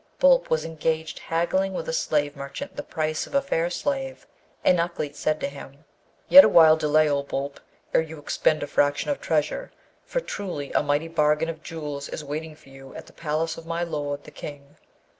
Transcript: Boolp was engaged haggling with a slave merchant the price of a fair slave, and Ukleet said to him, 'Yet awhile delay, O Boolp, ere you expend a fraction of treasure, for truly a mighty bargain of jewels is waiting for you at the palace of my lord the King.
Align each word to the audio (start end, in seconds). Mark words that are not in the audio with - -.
Boolp 0.17 0.49
was 0.49 0.65
engaged 0.65 1.19
haggling 1.19 1.73
with 1.75 1.87
a 1.87 1.93
slave 1.93 2.35
merchant 2.35 2.75
the 2.75 2.81
price 2.81 3.27
of 3.27 3.35
a 3.35 3.41
fair 3.43 3.69
slave, 3.69 4.25
and 4.65 4.79
Ukleet 4.79 5.15
said 5.15 5.39
to 5.41 5.47
him, 5.47 5.85
'Yet 6.27 6.43
awhile 6.43 6.75
delay, 6.75 7.07
O 7.07 7.21
Boolp, 7.21 7.59
ere 7.93 8.01
you 8.01 8.17
expend 8.17 8.63
a 8.63 8.67
fraction 8.67 9.11
of 9.11 9.21
treasure, 9.21 9.71
for 10.03 10.19
truly 10.19 10.71
a 10.71 10.81
mighty 10.81 11.07
bargain 11.07 11.49
of 11.49 11.61
jewels 11.61 12.09
is 12.09 12.23
waiting 12.25 12.55
for 12.55 12.69
you 12.69 12.95
at 12.95 13.05
the 13.05 13.13
palace 13.13 13.57
of 13.57 13.67
my 13.67 13.83
lord 13.83 14.23
the 14.23 14.31
King. 14.31 14.75